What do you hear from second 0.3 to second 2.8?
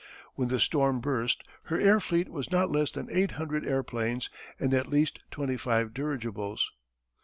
When the storm burst her air fleet was not